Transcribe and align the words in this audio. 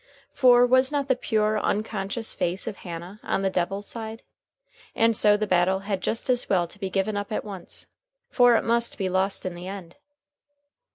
For, 0.33 0.65
was 0.65 0.91
not 0.91 1.09
the 1.09 1.15
pure, 1.15 1.59
unconscious 1.59 2.33
face 2.33 2.65
of 2.65 2.77
Hannah 2.77 3.19
on 3.21 3.43
the 3.43 3.51
Devil's 3.51 3.87
side? 3.87 4.23
And 4.95 5.15
so 5.15 5.37
the 5.37 5.45
battle 5.45 5.81
had 5.81 6.01
just 6.01 6.27
as 6.27 6.49
well 6.49 6.67
be 6.79 6.89
given 6.89 7.15
up 7.15 7.31
at 7.31 7.45
once, 7.45 7.85
for 8.31 8.55
it 8.55 8.63
must 8.63 8.97
be 8.97 9.09
lost 9.09 9.45
in 9.45 9.53
the 9.53 9.67
end. 9.67 9.97